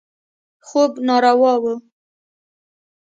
خوب 0.67 0.91
ناروا 1.07 1.53
و. 1.61 1.63